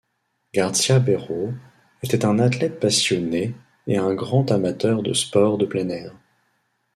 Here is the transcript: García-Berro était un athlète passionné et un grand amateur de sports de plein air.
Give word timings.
García-Berro 0.55 1.53
était 2.01 2.25
un 2.25 2.39
athlète 2.39 2.79
passionné 2.79 3.53
et 3.85 3.97
un 3.99 4.15
grand 4.15 4.49
amateur 4.51 5.03
de 5.03 5.13
sports 5.13 5.59
de 5.59 5.67
plein 5.67 5.89
air. 5.89 6.11